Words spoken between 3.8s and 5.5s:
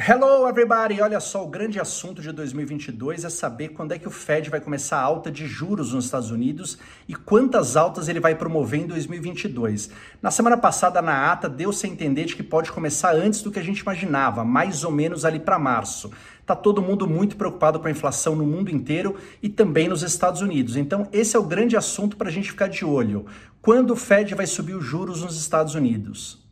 é que o Fed vai começar a alta de